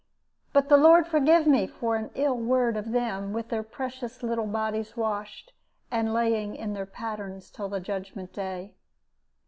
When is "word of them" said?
2.35-3.33